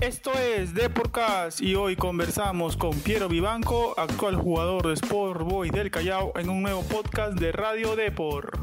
Esto 0.00 0.32
es 0.32 0.72
Deporcast 0.72 1.60
y 1.60 1.74
hoy 1.74 1.94
conversamos 1.94 2.74
con 2.74 2.98
Piero 3.00 3.28
Vivanco, 3.28 3.92
actual 3.98 4.34
jugador 4.34 4.86
de 4.86 4.94
Sport 4.94 5.42
Boys 5.42 5.72
del 5.72 5.90
Callao, 5.90 6.32
en 6.36 6.48
un 6.48 6.62
nuevo 6.62 6.82
podcast 6.84 7.38
de 7.38 7.52
Radio 7.52 7.96
Depor. 7.96 8.58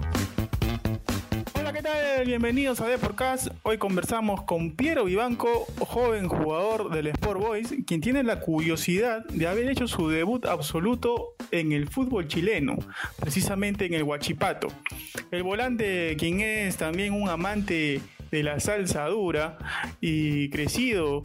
Hola, 1.54 1.74
¿qué 1.74 1.84
tal? 1.84 2.26
Bienvenidos 2.26 2.82
a 2.82 2.88
Deporcast. 2.88 3.50
Hoy 3.62 3.78
conversamos 3.78 4.46
con 4.46 4.72
Piero 4.72 5.06
Vivanco, 5.06 5.68
joven 5.78 6.28
jugador 6.28 6.90
del 6.90 7.06
Sport 7.06 7.40
Boys, 7.40 7.76
quien 7.86 8.02
tiene 8.02 8.24
la 8.24 8.40
curiosidad 8.40 9.24
de 9.28 9.46
haber 9.46 9.70
hecho 9.70 9.88
su 9.88 10.10
debut 10.10 10.44
absoluto 10.48 11.36
en 11.52 11.72
el 11.72 11.88
fútbol 11.88 12.28
chileno, 12.28 12.78
precisamente 13.20 13.86
en 13.86 13.94
el 13.94 14.02
Huachipato. 14.02 14.70
El 15.30 15.44
volante, 15.44 16.16
quien 16.18 16.42
es 16.42 16.78
también 16.78 17.14
un 17.14 17.30
amante 17.30 18.02
de 18.32 18.44
la 18.44 18.60
salsa 18.60 19.06
dura 19.08 19.58
y 20.02 20.50
crecido 20.50 21.22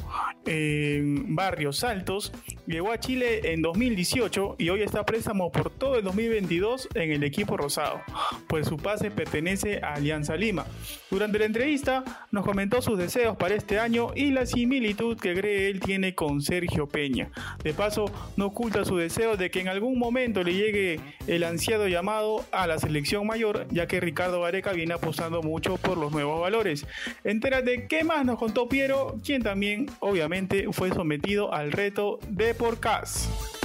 en 0.47 1.35
barrios 1.35 1.85
altos, 1.85 2.33
llegó 2.67 2.93
a 2.93 2.99
Chile 2.99 3.53
en 3.53 3.63
2018 3.63 4.57
y 4.59 4.69
hoy 4.71 4.83
está 4.83 5.05
préstamo 5.05 5.51
por 5.51 5.71
todo 5.71 5.97
el 5.97 6.05
2022 6.05 6.89
en 6.95 7.13
el 7.13 7.25
equipo 7.25 7.57
rosado, 7.57 8.01
pues 8.49 8.67
su 8.69 8.77
pase 8.77 9.11
pertenece 9.11 9.81
a 9.83 9.95
Alianza 9.95 10.37
Lima. 10.37 10.67
Durante 11.11 11.39
la 11.39 11.45
entrevista 11.45 12.27
nos 12.31 12.45
comentó 12.45 12.81
sus 12.83 12.99
deseos 12.99 13.37
para 13.37 13.55
este 13.55 13.79
año 13.79 14.09
y 14.15 14.31
la 14.31 14.47
similitud 14.47 15.19
que 15.19 15.35
cree 15.35 15.69
él 15.69 15.81
tiene 15.81 16.15
con 16.15 16.41
Sergio 16.41 16.89
Peña. 16.89 17.31
De 17.63 17.75
paso, 17.75 18.07
no 18.37 18.47
oculta 18.47 18.85
su 18.85 18.97
deseo 18.97 19.37
de 19.37 19.51
que 19.51 19.61
en 19.61 19.69
algún 19.69 19.99
momento 19.99 20.43
le 20.43 20.55
llegue 20.55 21.01
el 21.27 21.45
ansiado 21.45 21.89
llamado 21.89 22.45
a 22.53 22.67
la 22.67 22.79
selección 22.79 23.27
mayor, 23.27 23.67
ya 23.71 23.87
que 23.87 24.01
Ricardo 24.01 24.41
Vareca 24.41 24.73
viene 24.73 24.95
apostando 24.95 25.43
mucho 25.43 25.77
por 25.77 25.99
los 25.99 26.13
nuevos 26.13 26.41
valores. 26.41 26.87
Entérate 27.25 27.87
qué 27.87 28.05
más 28.05 28.25
nos 28.25 28.39
contó 28.39 28.69
Piero, 28.69 29.17
quien 29.25 29.43
también 29.43 29.87
obviamente 30.01 30.67
fue 30.73 30.91
sometido 30.91 31.53
al 31.53 31.73
reto 31.73 32.19
de 32.29 32.55
Porcas. 32.55 33.62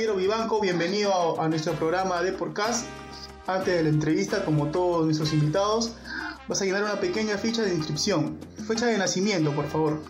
Piero 0.00 0.16
Vivanco, 0.16 0.62
bienvenido 0.62 1.12
a, 1.38 1.44
a 1.44 1.48
nuestro 1.50 1.74
programa 1.74 2.22
de 2.22 2.32
Podcast. 2.32 2.86
Antes 3.46 3.74
de 3.74 3.82
la 3.82 3.90
entrevista, 3.90 4.46
como 4.46 4.70
todos 4.70 5.04
nuestros 5.04 5.34
invitados, 5.34 5.92
vas 6.48 6.62
a 6.62 6.64
llenar 6.64 6.84
una 6.84 6.98
pequeña 6.98 7.36
ficha 7.36 7.60
de 7.60 7.74
inscripción. 7.74 8.40
Fecha 8.66 8.86
de 8.86 8.96
nacimiento, 8.96 9.54
por 9.54 9.68
favor. 9.68 10.00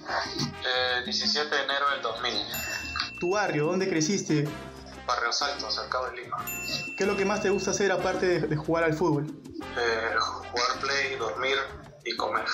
Eh, 0.65 1.03
17 1.05 1.53
de 1.53 1.63
enero 1.65 1.91
del 1.91 2.03
2000, 2.03 2.33
Tu 3.19 3.31
barrio, 3.33 3.67
¿dónde 3.67 3.89
creciste? 3.89 4.49
Barrio 5.09 5.33
Salto, 5.33 5.69
cercado 5.73 6.09
de 6.11 6.23
Lima. 6.23 6.37
¿Qué 6.97 7.03
es 7.03 7.07
lo 7.09 7.17
que 7.17 7.25
más 7.25 7.43
te 7.43 7.51
gusta 7.51 7.73
hacer 7.73 7.91
aparte 7.91 8.27
de, 8.27 8.41
de 8.47 8.55
jugar 8.55 8.85
al 8.85 8.95
fútbol? 8.95 9.27
Eh, 9.77 10.17
jugar 10.21 10.81
play, 10.81 11.17
dormir 11.19 11.57
y 12.05 12.15
comer. 12.17 12.45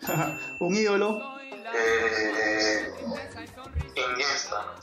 Un 0.60 0.74
ídolo. 0.74 1.20
Eh, 1.76 2.90
Iniesta. 3.96 4.74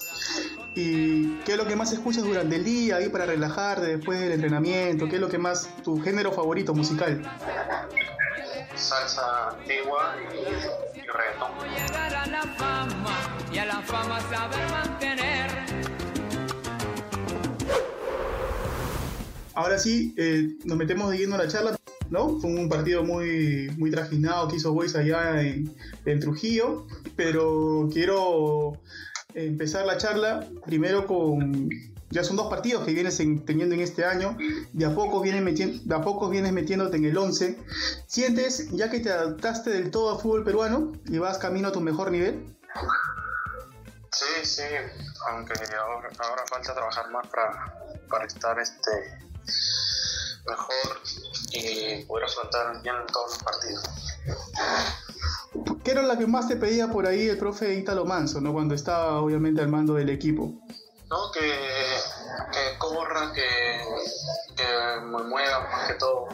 ¿Y 0.75 1.35
qué 1.45 1.51
es 1.51 1.57
lo 1.57 1.67
que 1.67 1.75
más 1.75 1.93
escuchas 1.93 2.23
durante 2.23 2.55
el 2.55 2.63
día 2.63 2.95
ahí 2.95 3.09
para 3.09 3.25
relajarte 3.25 3.97
después 3.97 4.19
del 4.19 4.31
entrenamiento? 4.31 5.07
¿Qué 5.07 5.15
es 5.15 5.21
lo 5.21 5.29
que 5.29 5.37
más, 5.37 5.69
tu 5.83 6.01
género 6.01 6.31
favorito 6.31 6.73
musical? 6.73 7.21
Salsa 8.75 9.49
antigua 9.49 10.15
y, 10.33 10.97
y 10.97 11.01
reggaetón. 11.01 11.51
llegar 11.69 12.15
a 12.15 12.25
la 12.25 12.41
fama 12.41 13.37
y 13.53 13.57
a 13.59 13.65
la 13.65 13.81
fama 13.81 14.19
saber 14.21 14.69
mantener. 14.71 15.51
Ahora 19.53 19.77
sí, 19.77 20.15
eh, 20.17 20.55
nos 20.65 20.77
metemos 20.77 21.11
de 21.11 21.19
lleno 21.19 21.35
a 21.35 21.37
la 21.37 21.47
charla, 21.47 21.77
¿no? 22.09 22.39
Fue 22.39 22.49
un 22.49 22.67
partido 22.67 23.03
muy, 23.03 23.71
muy 23.77 23.91
trajinado 23.91 24.47
que 24.47 24.55
hizo 24.55 24.73
Boys 24.73 24.95
allá 24.95 25.39
en, 25.41 25.71
en 26.05 26.19
Trujillo, 26.19 26.87
pero 27.15 27.87
quiero 27.93 28.79
empezar 29.35 29.85
la 29.85 29.97
charla 29.97 30.47
primero 30.65 31.05
con... 31.07 31.69
Ya 32.09 32.23
son 32.23 32.35
dos 32.35 32.47
partidos 32.47 32.85
que 32.85 32.93
vienes 32.93 33.19
en- 33.21 33.43
teniendo 33.43 33.73
en 33.73 33.81
este 33.81 34.05
año, 34.05 34.37
de 34.71 34.85
a 34.85 34.93
poco 34.93 35.19
vienes, 35.19 35.41
metien- 35.41 35.81
de 35.83 35.95
a 35.95 36.01
poco 36.01 36.29
vienes 36.29 36.51
metiéndote 36.51 36.97
en 36.97 37.05
el 37.05 37.17
11. 37.17 37.57
¿Sientes, 38.05 38.69
ya 38.71 38.91
que 38.91 38.99
te 38.99 39.11
adaptaste 39.11 39.71
del 39.71 39.89
todo 39.89 40.13
al 40.15 40.21
fútbol 40.21 40.43
peruano 40.43 40.91
y 41.07 41.17
vas 41.17 41.39
camino 41.39 41.69
a 41.69 41.71
tu 41.71 41.81
mejor 41.81 42.11
nivel? 42.11 42.55
Sí, 44.11 44.45
sí, 44.45 44.61
aunque 45.31 45.53
ahora, 45.75 46.09
ahora 46.19 46.43
falta 46.47 46.75
trabajar 46.75 47.09
más 47.09 47.25
para, 47.29 47.73
para 48.07 48.25
estar 48.25 48.59
este 48.59 48.91
mejor 50.47 51.01
y 51.51 52.03
poder 52.05 52.25
afrontar 52.25 52.79
bien 52.83 52.95
todos 53.11 53.31
los 53.33 53.43
partidos. 53.43 53.83
¿Qué 55.83 55.91
era 55.91 56.01
la 56.01 56.17
que 56.17 56.27
más 56.27 56.47
te 56.47 56.55
pedía 56.55 56.87
por 56.87 57.05
ahí 57.05 57.27
el 57.27 57.37
profe 57.37 57.75
Ítalo 57.75 58.05
Manso, 58.05 58.39
¿no? 58.39 58.53
Cuando 58.53 58.73
estaba 58.73 59.19
obviamente 59.21 59.61
al 59.61 59.67
mando 59.67 59.95
del 59.95 60.09
equipo. 60.09 60.53
No, 61.09 61.31
que, 61.31 61.41
que 61.41 62.77
corra, 62.79 63.31
que, 63.33 63.43
que 64.55 64.63
me 65.05 65.23
mueva 65.23 65.59
más 65.69 65.87
que 65.87 65.93
todo. 65.95 66.27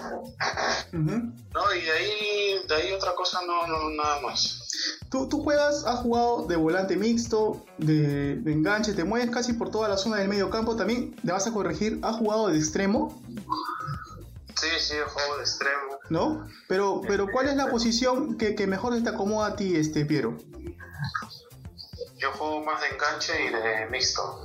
No, 0.93 1.75
y 1.75 1.81
de 1.81 1.91
ahí, 1.91 2.67
de 2.67 2.75
ahí 2.75 2.91
otra 2.93 3.15
cosa 3.15 3.39
no, 3.45 3.67
no 3.67 3.89
nada 3.89 4.21
más. 4.21 4.67
Tú, 5.09 5.27
tú 5.27 5.43
juegas, 5.43 5.83
has 5.85 5.99
jugado 6.01 6.45
de 6.45 6.55
volante 6.55 6.95
mixto, 6.95 7.65
de, 7.79 8.35
de 8.35 8.53
enganche, 8.53 8.93
te 8.93 9.03
mueves 9.03 9.31
casi 9.31 9.53
por 9.53 9.71
toda 9.71 9.89
la 9.89 9.97
zona 9.97 10.17
del 10.17 10.29
medio 10.29 10.49
campo. 10.49 10.75
También 10.75 11.15
le 11.23 11.33
vas 11.33 11.47
a 11.47 11.51
corregir, 11.51 11.99
has 12.03 12.15
jugado 12.15 12.47
de 12.47 12.57
extremo, 12.57 13.21
Sí, 14.59 14.67
sí, 14.79 14.95
juego 15.13 15.37
de 15.37 15.41
extremo. 15.43 15.99
¿no? 16.09 16.47
Pero, 16.67 17.01
pero 17.07 17.27
¿cuál 17.31 17.47
es 17.47 17.55
la 17.55 17.67
posición 17.71 18.37
que, 18.37 18.55
que 18.55 18.67
mejor 18.67 19.01
te 19.01 19.09
acomoda 19.09 19.47
a 19.47 19.55
ti, 19.55 19.75
este 19.75 20.05
Piero? 20.05 20.37
Yo 22.17 22.31
juego 22.33 22.65
más 22.65 22.81
de 22.81 22.87
enganche 22.87 23.33
y 23.45 23.49
de 23.49 23.89
mixto. 23.89 24.41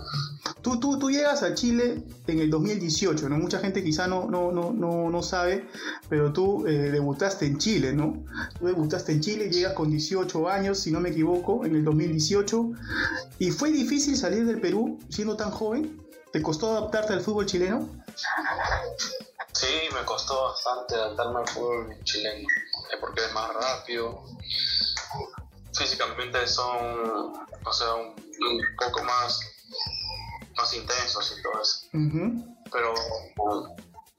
Tú, 0.63 0.79
tú, 0.79 0.99
tú 0.99 1.11
llegas 1.11 1.43
a 1.43 1.55
Chile 1.55 2.05
en 2.29 2.39
el 2.39 2.49
2018, 2.49 3.29
¿no? 3.29 3.37
Mucha 3.37 3.59
gente 3.59 3.83
quizá 3.83 4.07
no, 4.07 4.27
no, 4.31 4.53
no, 4.53 4.73
no, 4.73 5.11
no 5.11 5.23
sabe, 5.23 5.69
pero 6.09 6.33
tú 6.33 6.67
eh, 6.69 6.91
debutaste 6.93 7.47
en 7.47 7.59
Chile, 7.59 7.93
¿no? 7.93 8.25
Tú 8.59 8.67
debutaste 8.67 9.13
en 9.13 9.21
Chile, 9.21 9.51
llegas 9.51 9.73
con 9.73 9.91
18 9.91 10.49
años, 10.49 10.79
si 10.79 10.93
no 10.93 11.01
me 11.01 11.11
equivoco, 11.11 11.65
en 11.65 11.75
el 11.75 11.85
2018. 11.85 12.71
¿Y 13.41 13.51
fue 13.51 13.73
difícil 13.73 14.17
salir 14.17 14.47
del 14.47 14.61
Perú 14.61 14.99
siendo 15.09 15.37
tan 15.37 15.51
joven? 15.51 16.01
¿Te 16.33 16.41
costó 16.41 16.71
adaptarte 16.71 17.15
al 17.15 17.21
fútbol 17.21 17.47
chileno? 17.47 17.89
Sí, 19.55 19.89
me 19.95 20.05
costó 20.05 20.49
bastante 20.49 20.95
adaptarme 20.97 21.41
al 21.41 21.49
fútbol 21.49 21.97
chileno, 22.03 22.49
eh, 22.93 22.97
porque 23.01 23.25
es 23.25 23.33
más 23.33 23.53
rápido. 23.55 24.25
Físicamente 25.73 26.47
son, 26.47 27.33
o 27.65 27.73
sea, 27.73 27.95
un, 27.95 28.09
un 28.09 28.77
poco 28.77 29.03
más, 29.05 29.41
más 30.57 30.75
intensos 30.75 31.37
y 31.39 31.43
todo 31.43 31.63
eso. 31.63 31.87
Pero 32.73 32.95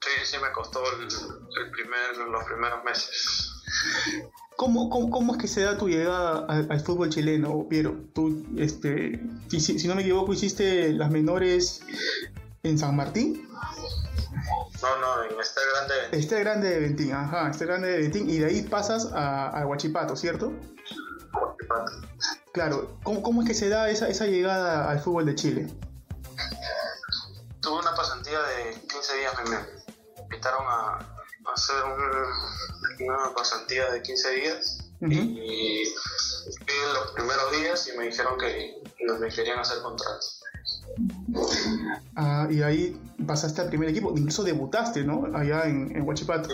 sí, 0.00 0.10
sí 0.24 0.36
me 0.42 0.50
costó 0.52 0.82
el, 0.92 1.02
el 1.02 1.70
primer, 1.70 2.16
los 2.16 2.44
primeros 2.44 2.82
meses. 2.84 3.52
¿Cómo, 4.56 4.88
cómo, 4.88 5.10
cómo 5.10 5.34
es 5.34 5.40
que 5.40 5.48
se 5.48 5.62
da 5.62 5.76
tu 5.76 5.86
llegada 5.86 6.46
al, 6.48 6.66
al 6.70 6.80
fútbol 6.80 7.10
chileno, 7.10 7.66
Piero? 7.68 7.94
Tú, 8.14 8.42
este, 8.56 9.20
si 9.50 9.86
no 9.86 9.94
me 9.94 10.00
equivoco, 10.00 10.32
hiciste 10.32 10.92
las 10.94 11.10
menores 11.10 11.82
en 12.62 12.78
San 12.78 12.96
Martín. 12.96 13.46
No, 14.82 14.98
no, 14.98 15.22
en 15.24 15.40
este 15.40 15.60
grande 15.72 15.94
Este 16.18 16.40
grande 16.40 16.68
de 16.70 16.80
Ventín, 16.80 17.12
ajá, 17.12 17.50
este 17.50 17.64
grande 17.66 17.88
de 17.88 17.98
Ventín, 17.98 18.28
y 18.30 18.38
de 18.38 18.46
ahí 18.46 18.62
pasas 18.62 19.10
a, 19.12 19.48
a 19.48 19.66
Huachipato, 19.66 20.16
¿cierto? 20.16 20.52
Claro, 22.52 22.96
¿cómo, 23.02 23.22
cómo 23.22 23.42
es 23.42 23.48
que 23.48 23.54
se 23.54 23.68
da 23.68 23.88
esa, 23.90 24.08
esa 24.08 24.26
llegada 24.26 24.90
al 24.90 25.00
fútbol 25.00 25.26
de 25.26 25.34
Chile? 25.34 25.66
tuve 27.60 27.80
una 27.80 27.94
pasantía 27.96 28.38
de 28.42 28.74
15 28.88 29.16
días, 29.18 29.34
me, 29.44 29.50
me 29.50 30.22
invitaron 30.22 30.64
a, 30.68 30.98
a 30.98 31.52
hacer 31.52 31.76
un- 31.84 33.06
una 33.08 33.34
pasantía 33.34 33.90
de 33.90 34.00
15 34.02 34.30
días 34.30 34.78
y 35.00 35.84
fui 36.64 36.74
los 36.94 37.10
primeros 37.12 37.50
días 37.52 37.88
y 37.92 37.98
me 37.98 38.04
dijeron 38.04 38.38
que 38.38 38.82
no 39.04 39.18
me 39.18 39.28
querían 39.28 39.58
hacer 39.58 39.82
contrato. 39.82 40.24
Ah, 42.14 42.48
y 42.50 42.62
ahí 42.62 43.00
pasaste 43.26 43.60
al 43.60 43.68
primer 43.68 43.88
equipo, 43.88 44.12
incluso 44.16 44.42
debutaste, 44.42 45.04
¿no? 45.04 45.26
Allá 45.34 45.64
en, 45.64 45.94
en 45.94 46.02
Huachipato. 46.06 46.48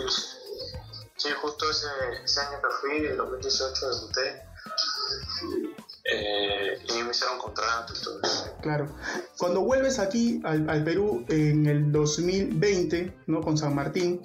Sí, 1.15 1.29
justo 1.41 1.69
ese, 1.69 1.87
ese 2.23 2.39
año 2.41 2.57
que 2.61 2.67
fui, 2.81 3.05
en 3.05 3.17
2018, 3.17 3.89
debuté. 3.89 4.41
Eh, 6.05 6.77
y 6.89 7.03
me 7.03 7.11
hicieron 7.11 7.37
contrato 7.37 7.93
y 7.97 8.03
todo 8.03 8.19
eso. 8.21 8.57
Claro. 8.61 8.93
Cuando 9.37 9.61
vuelves 9.61 9.99
aquí 9.99 10.41
al, 10.43 10.69
al 10.69 10.83
Perú 10.83 11.25
en 11.29 11.65
el 11.65 11.91
2020, 11.91 13.13
¿no? 13.27 13.41
Con 13.41 13.57
San 13.57 13.73
Martín, 13.73 14.21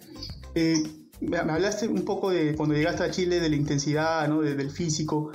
eh, 0.55 1.08
me 1.21 1.39
hablaste 1.39 1.89
un 1.89 2.05
poco 2.05 2.31
de 2.31 2.55
cuando 2.57 2.75
llegaste 2.75 3.03
a 3.05 3.11
Chile 3.11 3.41
de 3.41 3.49
la 3.49 3.57
intensidad, 3.57 4.29
¿no? 4.29 4.41
de- 4.41 4.55
del 4.55 4.71
físico. 4.71 5.33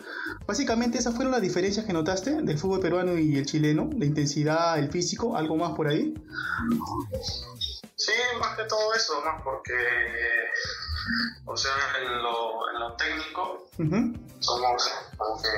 Básicamente 0.47 0.97
esas 0.97 1.13
fueron 1.15 1.31
las 1.31 1.41
diferencias 1.41 1.85
que 1.85 1.94
notaste 1.94 2.41
del 2.41 2.57
fútbol 2.57 2.80
peruano 2.80 3.18
y 3.18 3.38
el 3.38 3.45
chileno, 3.45 3.89
la 3.97 4.06
intensidad, 4.06 4.77
el 4.80 4.89
físico, 4.89 5.35
algo 5.38 5.56
más 5.57 5.71
por 5.74 5.88
ahí. 5.88 6.13
Sí, 7.95 8.12
más 8.39 8.56
que 8.57 8.63
todo 8.65 8.94
eso, 8.94 9.13
más 9.24 9.41
porque, 9.44 9.74
o 11.45 11.56
sea, 11.56 11.71
en 12.01 12.24
lo, 12.24 12.69
en 12.74 12.79
lo 12.79 12.94
técnico 12.95 13.69
somos 14.39 14.89
como 15.18 15.41
que 15.41 15.50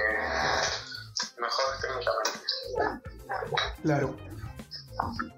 mejores 1.42 1.82
técnicamente. 1.82 2.40
Claro. 3.84 4.16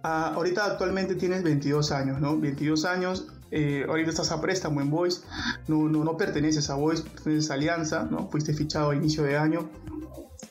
Ah, 0.03 0.31
ahorita 0.35 0.65
actualmente 0.65 1.15
tienes 1.15 1.43
22 1.43 1.91
años, 1.91 2.19
¿no? 2.19 2.37
22 2.37 2.85
años. 2.85 3.25
Eh, 3.51 3.85
ahorita 3.87 4.09
estás 4.09 4.31
a 4.31 4.41
préstamo 4.41 4.81
en 4.81 4.89
Boys. 4.89 5.23
No, 5.67 5.87
no, 5.87 6.03
no 6.03 6.17
perteneces 6.17 6.69
a 6.69 6.75
Boys, 6.75 7.01
perteneces 7.01 7.51
a 7.51 7.55
Alianza, 7.55 8.03
¿no? 8.03 8.29
Fuiste 8.29 8.53
fichado 8.53 8.91
a 8.91 8.95
inicio 8.95 9.23
de 9.23 9.37
año. 9.37 9.69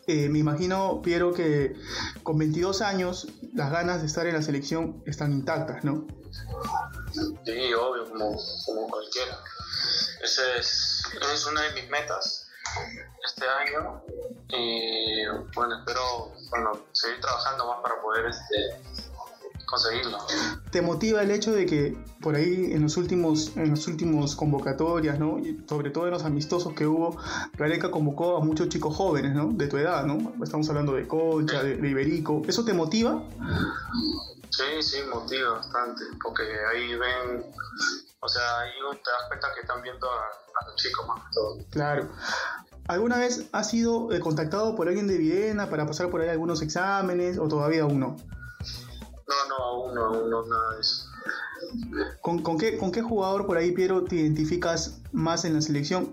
Eh, 0.06 0.28
me 0.28 0.38
imagino, 0.38 1.02
Piero, 1.02 1.32
que 1.34 1.74
con 2.22 2.38
22 2.38 2.80
años 2.82 3.26
las 3.54 3.70
ganas 3.70 4.00
de 4.00 4.06
estar 4.06 4.26
en 4.26 4.34
la 4.34 4.42
selección 4.42 5.02
están 5.04 5.32
intactas, 5.32 5.82
¿no? 5.84 6.06
Sí, 7.44 7.74
obvio, 7.74 8.08
como, 8.08 8.36
como 8.66 8.86
cualquiera. 8.88 9.38
Ese 10.22 10.58
es, 10.58 11.02
esa 11.20 11.34
es 11.34 11.46
una 11.46 11.62
de 11.62 11.72
mis 11.80 11.90
metas 11.90 12.46
este 13.24 13.44
año 13.46 14.02
y 14.48 15.26
bueno, 15.54 15.78
espero 15.78 16.32
bueno, 16.50 16.86
seguir 16.92 17.20
trabajando 17.20 17.66
más 17.66 17.80
para 17.82 18.00
poder 18.00 18.26
este, 18.26 18.95
conseguirlo. 19.66 20.18
¿Te 20.70 20.80
motiva 20.80 21.22
el 21.22 21.30
hecho 21.30 21.52
de 21.52 21.66
que 21.66 21.96
por 22.20 22.34
ahí 22.34 22.72
en 22.72 22.82
los 22.82 22.96
últimos, 22.96 23.56
en 23.56 23.70
los 23.70 23.86
últimos 23.88 24.36
convocatorias, 24.36 25.18
¿no? 25.18 25.38
Y 25.38 25.64
sobre 25.68 25.90
todo 25.90 26.06
en 26.06 26.12
los 26.12 26.24
amistosos 26.24 26.72
que 26.74 26.86
hubo, 26.86 27.18
Gareca 27.58 27.90
convocó 27.90 28.36
a 28.36 28.40
muchos 28.40 28.68
chicos 28.68 28.96
jóvenes, 28.96 29.34
¿no? 29.34 29.48
De 29.52 29.66
tu 29.66 29.76
edad, 29.76 30.04
¿no? 30.06 30.32
Estamos 30.42 30.68
hablando 30.68 30.94
de 30.94 31.06
Concha, 31.06 31.62
de, 31.62 31.76
de 31.76 31.88
Iberico. 31.88 32.42
¿Eso 32.46 32.64
te 32.64 32.72
motiva? 32.72 33.22
Sí, 34.50 34.82
sí, 34.82 34.98
motiva 35.12 35.50
bastante, 35.50 36.04
porque 36.22 36.42
ahí 36.72 36.94
ven, 36.94 37.44
o 38.20 38.28
sea, 38.28 38.60
ahí 38.60 38.70
te 38.92 39.10
das 39.10 39.28
cuenta 39.28 39.48
que 39.54 39.60
están 39.60 39.82
viendo 39.82 40.06
a, 40.10 40.20
a 40.20 40.66
los 40.66 40.76
chicos 40.76 41.06
más 41.06 41.18
que 41.18 41.34
todo. 41.34 41.58
Claro. 41.70 42.08
¿Alguna 42.88 43.18
vez 43.18 43.48
has 43.52 43.70
sido 43.70 44.12
eh, 44.12 44.20
contactado 44.20 44.76
por 44.76 44.86
alguien 44.86 45.08
de 45.08 45.18
Viena 45.18 45.68
para 45.68 45.86
pasar 45.86 46.08
por 46.08 46.20
ahí 46.20 46.28
algunos 46.28 46.62
exámenes 46.62 47.36
o 47.36 47.48
todavía 47.48 47.82
aún 47.82 47.98
no? 47.98 48.16
No, 49.28 49.34
no, 49.48 49.56
aún 49.56 49.94
no, 49.94 50.04
aún 50.04 50.30
no, 50.30 50.46
nada 50.46 50.74
de 50.74 50.80
eso. 50.80 51.06
¿Con, 52.20 52.42
con 52.42 52.58
qué, 52.58 52.76
¿Con 52.78 52.92
qué 52.92 53.02
jugador 53.02 53.46
por 53.46 53.56
ahí, 53.56 53.72
Piero, 53.72 54.04
te 54.04 54.16
identificas 54.16 55.00
más 55.12 55.44
en 55.44 55.54
la 55.54 55.60
selección? 55.62 56.12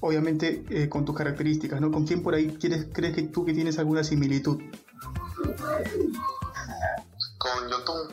Obviamente 0.00 0.64
eh, 0.70 0.88
con 0.88 1.04
tus 1.04 1.16
características, 1.16 1.80
¿no? 1.80 1.90
¿Con 1.90 2.06
quién 2.06 2.22
por 2.22 2.34
ahí 2.34 2.56
quieres, 2.58 2.86
crees 2.92 3.14
que 3.14 3.22
tú 3.24 3.44
que 3.44 3.52
tienes 3.52 3.78
alguna 3.78 4.04
similitud? 4.04 4.60
Con 7.38 7.68
Yotun, 7.68 8.08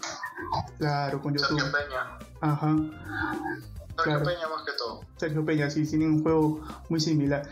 Claro, 0.77 1.21
con 1.21 1.38
Sergio 1.38 1.57
YouTube. 1.57 1.71
Peña, 1.71 2.19
Ajá. 2.42 2.75
Sergio 2.75 4.04
Claro. 4.04 4.25
Peña 4.25 4.47
más 4.50 4.63
que 4.65 4.71
todo. 4.77 5.01
Sergio 5.18 5.45
Peña, 5.45 5.69
sí, 5.69 5.86
tienen 5.86 6.12
un 6.13 6.24
juego 6.24 6.62
muy 6.89 7.00
similar. 7.00 7.47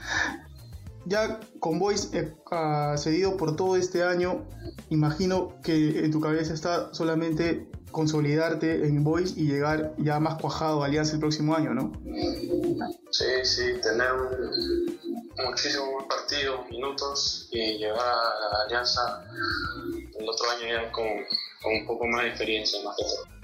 Ya 1.10 1.40
con 1.60 1.80
Boys 1.80 2.14
eh, 2.14 2.36
ah, 2.52 2.94
cedido 2.96 3.36
por 3.36 3.56
todo 3.56 3.76
este 3.76 4.04
año, 4.04 4.46
imagino 4.90 5.60
que 5.64 6.06
en 6.06 6.12
tu 6.12 6.22
cabeza 6.22 6.54
está 6.54 6.94
solamente 6.94 7.68
consolidarte 7.90 8.86
en 8.86 9.04
Boys 9.04 9.36
y 9.36 9.48
llegar 9.48 9.96
ya 9.98 10.20
más 10.20 10.40
cuajado 10.40 10.84
a 10.84 10.86
Alianza 10.86 11.14
el 11.14 11.20
próximo 11.20 11.56
año, 11.56 11.74
¿no? 11.74 11.92
Sí, 13.10 13.26
sí, 13.42 13.64
tener 13.82 14.12
muchísimos 15.44 15.90
más 15.96 16.06
partidos, 16.06 16.70
minutos 16.70 17.50
y 17.52 17.80
llegar 17.80 17.98
a 18.00 18.64
alianza 18.66 19.26
el 20.16 20.30
otro 20.30 20.48
año 20.52 20.68
ya 20.68 20.92
con, 20.92 21.08
con 21.64 21.74
un 21.74 21.88
poco 21.88 22.06
más 22.06 22.22
de 22.22 22.30
experiencia 22.30 22.84
más 22.84 22.96
que 22.98 23.04
todo. 23.06 23.39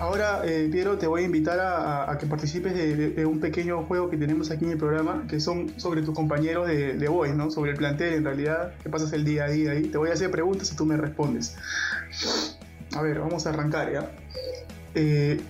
Ahora, 0.00 0.42
eh, 0.44 0.68
Piero, 0.70 0.96
te 0.96 1.08
voy 1.08 1.22
a 1.22 1.24
invitar 1.24 1.58
a, 1.60 2.16
que 2.18 2.26
participes 2.26 2.72
de, 2.74 3.26
un 3.26 3.40
pequeño 3.40 3.82
juego 3.84 4.08
que 4.08 4.16
tenemos 4.16 4.50
aquí 4.50 4.64
en 4.64 4.72
el 4.72 4.78
programa, 4.78 5.24
que 5.28 5.40
son 5.40 5.78
sobre 5.78 6.02
tus 6.02 6.14
compañeros 6.14 6.68
de, 6.68 6.94
de 6.94 7.08
Boys, 7.08 7.34
¿no? 7.34 7.50
Sobre 7.50 7.72
el 7.72 7.76
plantel, 7.76 8.14
en 8.14 8.24
realidad, 8.24 8.74
que 8.82 8.90
pasas 8.90 9.12
el 9.12 9.24
día 9.24 9.44
a 9.44 9.48
día 9.48 9.72
ahí. 9.72 9.82
Te 9.88 9.98
voy 9.98 10.10
a 10.10 10.12
hacer 10.12 10.30
preguntas 10.30 10.70
y 10.72 10.76
tú 10.76 10.86
me 10.86 10.96
respondes. 10.96 11.56
A 12.94 13.02
ver, 13.02 13.18
vamos 13.18 13.46
a 13.46 13.50
arrancar, 13.50 13.92
¿ya? 13.92 14.10
Eh, 14.94 15.40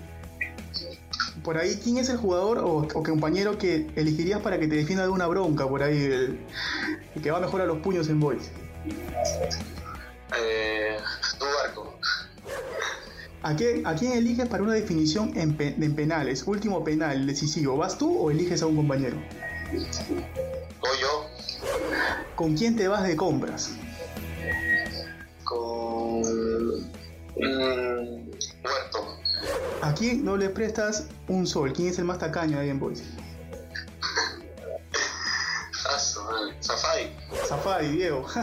por 1.43 1.59
ahí, 1.59 1.79
¿quién 1.83 1.99
es 1.99 2.09
el 2.09 2.17
jugador 2.17 2.59
o, 2.59 2.89
compañero 2.89 3.59
que 3.59 3.87
elegirías 3.97 4.41
para 4.41 4.59
que 4.59 4.67
te 4.67 4.77
defienda 4.77 5.05
de 5.05 5.11
una 5.11 5.27
bronca 5.27 5.69
por 5.69 5.83
ahí? 5.83 6.05
El, 6.05 6.39
el 7.15 7.23
que 7.23 7.31
va 7.31 7.39
mejor 7.39 7.61
a 7.61 7.67
los 7.67 7.79
puños 7.79 8.09
en 8.09 8.19
Boys. 8.19 8.51
Eh, 10.37 10.97
tu 11.39 11.45
barco, 11.45 11.98
¿A 13.43 13.55
quién, 13.55 13.87
¿A 13.87 13.95
quién 13.95 14.13
eliges 14.13 14.49
para 14.49 14.63
una 14.63 14.73
definición 14.75 15.33
en, 15.37 15.57
pe- 15.57 15.75
en 15.79 15.95
penales? 15.95 16.43
Último 16.47 16.83
penal, 16.83 17.27
decisivo. 17.27 17.77
¿Vas 17.77 17.97
tú 17.97 18.19
o 18.19 18.31
eliges 18.31 18.63
a 18.63 18.67
un 18.67 18.77
compañero? 18.77 19.17
o 20.81 20.89
yo, 21.01 21.27
¿Con 22.35 22.57
quién 22.57 22.75
te 22.77 22.89
vas 22.89 23.05
de 23.05 23.17
compras? 23.17 23.71
con 25.45 26.21
mm, 26.21 28.31
Huerto, 28.65 29.19
¿A 29.83 29.95
quién 29.95 30.25
no 30.25 30.37
le 30.37 30.49
prestas 30.51 31.07
un 31.29 31.47
sol? 31.47 31.73
¿Quién 31.73 31.89
es 31.89 31.99
el 31.99 32.05
más 32.05 32.19
tacaño 32.19 32.59
ahí 32.59 32.69
en 32.71 32.81
Boys? 32.81 33.03
Vale, 36.29 36.55
Safai, 36.61 37.11
Zafadi, 37.47 37.89
Diego. 37.89 38.27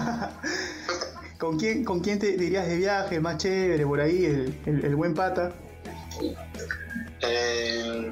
¿Con 1.37 1.59
quién, 1.59 1.83
¿Con 1.83 1.99
quién 1.99 2.17
te 2.19 2.37
dirías 2.37 2.67
de 2.67 2.77
viaje 2.77 3.19
más 3.19 3.37
chévere 3.37 3.85
por 3.85 3.99
ahí? 3.99 4.25
El, 4.25 4.57
el- 4.65 4.85
el 4.85 4.95
buen 4.95 5.13
pata. 5.13 5.51
eh, 7.21 8.11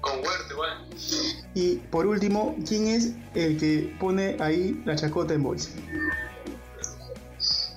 con 0.00 0.18
Huerto 0.20 0.52
igual, 0.52 0.86
Y 1.54 1.76
por 1.76 2.06
último, 2.06 2.56
¿quién 2.66 2.86
es 2.88 3.12
el 3.34 3.58
que 3.58 3.96
pone 3.98 4.36
ahí 4.40 4.80
la 4.84 4.94
chacota 4.96 5.34
en 5.34 5.42
Boys? 5.42 5.70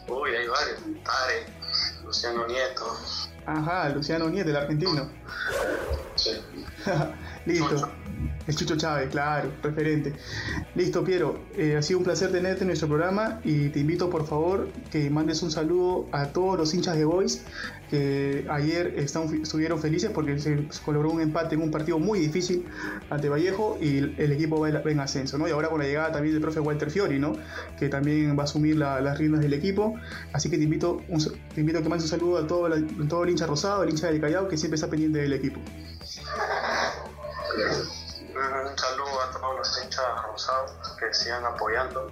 uy, 0.07 0.31
hay 0.31 0.47
varios, 0.47 0.79
Tare, 1.03 1.45
Luciano 2.03 2.47
Nieto, 2.47 2.97
Ajá, 3.45 3.89
Luciano 3.89 4.29
Nieto, 4.29 4.49
el 4.49 4.55
argentino. 4.57 5.09
sí. 6.15 6.31
Listo. 7.45 7.89
El 8.47 8.55
Chucho 8.55 8.75
Chávez, 8.77 9.09
claro, 9.11 9.51
referente. 9.61 10.13
Listo, 10.73 11.03
Piero. 11.03 11.39
eh, 11.55 11.75
ha 11.77 11.81
sido 11.83 11.99
un 11.99 12.05
placer 12.05 12.31
tenerte 12.31 12.61
en 12.61 12.67
nuestro 12.67 12.87
programa 12.87 13.41
y 13.43 13.69
te 13.69 13.79
invito, 13.79 14.09
por 14.09 14.25
favor, 14.25 14.69
que 14.91 15.07
mandes 15.11 15.43
un 15.43 15.51
saludo 15.51 16.07
a 16.11 16.27
todos 16.29 16.57
los 16.57 16.73
hinchas 16.73 16.97
de 16.97 17.05
Boys 17.05 17.43
que 17.91 18.47
ayer 18.49 18.93
están- 18.97 19.41
estuvieron 19.43 19.79
felices 19.79 20.09
porque 20.11 20.39
se 20.39 20.67
logró 20.87 21.11
un 21.11 21.21
empate 21.21 21.55
en 21.55 21.61
un 21.61 21.69
partido 21.69 21.99
muy 21.99 22.17
difícil 22.19 22.65
ante 23.11 23.29
Vallejo 23.29 23.77
y 23.81 23.97
el, 23.97 24.31
equipo 24.31 24.59
va 24.59 24.69
en, 24.69 24.99
ascenso, 24.99 25.37
¿no? 25.37 25.47
Y 25.47 25.51
ahora 25.51 25.69
con 25.69 25.79
la 25.79 25.85
llegada 25.85 26.11
también 26.11 26.33
del 26.33 26.41
profe 26.41 26.59
Walter 26.59 26.89
Fiori, 26.89 27.19
¿no? 27.19 27.33
Que 27.77 27.87
también 27.87 28.35
va 28.37 28.43
a 28.43 28.45
asumir 28.45 28.77
la- 28.77 28.99
las 28.99 29.17
riendas 29.19 29.41
del 29.41 29.53
equipo. 29.53 29.95
Así 30.33 30.49
que 30.49 30.57
te 30.57 30.63
invito, 30.63 31.01
te 31.53 31.61
invito 31.61 31.79
a 31.79 31.83
que 31.83 31.89
mandes 31.89 32.05
un 32.05 32.09
saludo 32.19 32.37
a 32.39 32.47
todo, 32.47 32.67
la- 32.67 32.81
todo 33.07 33.23
el 33.25 33.29
hincha 33.29 33.45
rosado, 33.45 33.83
el 33.83 33.89
hincha 33.91 34.07
del 34.07 34.19
Callao, 34.21 34.47
que 34.47 34.57
siempre 34.57 34.75
está 34.75 34.87
pendiente 34.89 35.19
del 35.19 35.33
equipo. 35.33 35.59
Un 38.49 38.75
saludo 38.75 39.21
a 39.21 39.31
todos 39.31 39.57
los 39.59 39.83
hinchas 39.83 40.23
rosados 40.23 40.71
que 40.97 41.13
sigan 41.13 41.45
apoyando, 41.45 42.11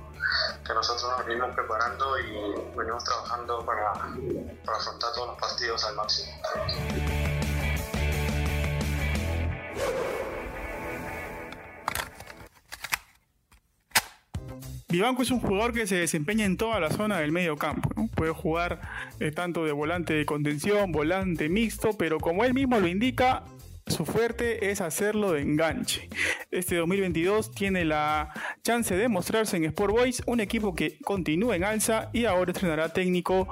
que 0.64 0.72
nosotros 0.72 1.12
nos 1.18 1.26
venimos 1.26 1.56
preparando 1.56 2.20
y 2.20 2.78
venimos 2.78 3.04
trabajando 3.04 3.66
para, 3.66 3.94
para 4.64 4.78
afrontar 4.78 5.14
todos 5.14 5.30
los 5.30 5.40
partidos 5.40 5.84
al 5.86 5.96
máximo. 5.96 6.32
Vivanco 14.90 15.24
es 15.24 15.32
un 15.32 15.40
jugador 15.40 15.74
que 15.74 15.88
se 15.88 15.96
desempeña 15.96 16.46
en 16.46 16.56
toda 16.56 16.80
la 16.80 16.92
zona 16.92 17.20
del 17.20 17.32
medio 17.32 17.58
campo. 17.58 17.90
Puede 18.16 18.32
jugar 18.32 18.80
eh, 19.20 19.32
tanto 19.32 19.66
de 19.66 19.72
volante 19.72 20.14
de 20.14 20.26
contención, 20.28 20.92
volante 20.92 21.50
mixto, 21.50 21.98
pero 21.98 22.20
como 22.20 22.46
él 22.46 22.54
mismo 22.54 22.80
lo 22.80 22.88
indica, 22.88 23.44
su 23.88 24.06
fuerte 24.06 24.70
es 24.72 24.82
hacerlo 24.82 25.32
de 25.32 25.42
enganche. 25.42 26.10
Este 26.52 26.76
2022 26.76 27.52
tiene 27.52 27.86
la 27.86 28.32
chance 28.64 28.96
de 28.96 29.08
mostrarse 29.08 29.58
en 29.58 29.66
Sport 29.66 29.94
Boys, 29.94 30.24
un 30.26 30.40
equipo 30.40 30.76
que 30.76 30.98
continúa 31.04 31.56
en 31.56 31.64
alza 31.64 32.10
y 32.14 32.26
ahora 32.26 32.52
estrenará 32.52 32.90
técnico 32.90 33.48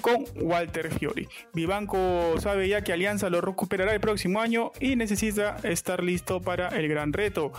con 0.00 0.24
Walter 0.36 0.92
Fiori. 0.92 1.28
Vivanco 1.54 2.34
sabe 2.40 2.68
ya 2.68 2.82
que 2.82 2.92
Alianza 2.92 3.30
lo 3.30 3.40
recuperará 3.40 3.94
el 3.94 4.00
próximo 4.00 4.40
año 4.40 4.72
y 4.80 4.96
necesita 4.96 5.56
estar 5.62 6.02
listo 6.02 6.40
para 6.40 6.68
el 6.68 6.88
gran 6.88 7.12
reto. 7.12 7.52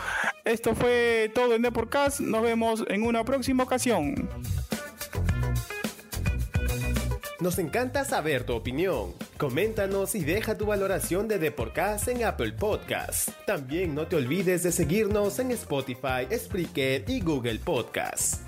Esto 0.46 0.76
fue 0.76 1.32
todo 1.34 1.56
en 1.56 1.62
Deporcast. 1.62 2.20
Nos 2.20 2.44
vemos 2.44 2.86
en 2.88 3.04
una 3.04 3.24
próxima 3.24 3.64
ocasión. 3.64 4.30
Nos 7.40 7.58
encanta 7.58 8.04
saber 8.04 8.44
tu 8.44 8.54
opinión. 8.54 9.14
Coméntanos 9.40 10.16
y 10.16 10.26
deja 10.26 10.58
tu 10.58 10.66
valoración 10.66 11.30
de 11.30 11.40
Deporcast 11.40 12.10
en 12.10 12.26
Apple 12.26 12.52
Podcasts. 12.52 13.32
También 13.48 13.96
no 13.96 14.06
te 14.06 14.18
olvides 14.18 14.64
de 14.64 14.72
seguirnos 14.74 15.40
en 15.40 15.52
Spotify, 15.52 16.28
Spreaker 16.30 17.06
y 17.08 17.22
Google 17.22 17.60
Podcasts. 17.60 18.42